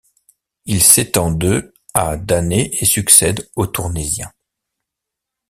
[0.65, 4.31] Il s'étend de à d'années et succède au Tournaisien.